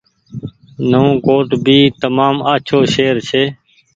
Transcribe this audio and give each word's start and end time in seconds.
نئون 0.89 1.09
ڪوٽ 1.25 1.49
ڀي 1.65 1.79
تمآم 2.01 2.35
آڇو 2.53 2.79
شهر 2.93 3.15
ڇي۔ 3.29 3.43